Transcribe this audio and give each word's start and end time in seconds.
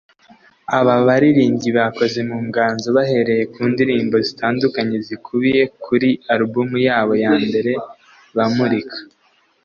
Aba 0.77 0.95
baririmbyi 1.07 1.69
bakoze 1.77 2.19
mu 2.29 2.37
nganzo 2.47 2.87
bahereye 2.97 3.43
ku 3.53 3.61
ndirimbo 3.71 4.15
zitandukanye 4.27 4.97
zikubiye 5.07 5.61
kuri 5.83 6.09
album 6.33 6.69
yabo 6.87 7.13
ya 7.23 7.33
mbere 7.47 7.71
bamurika 8.37 8.97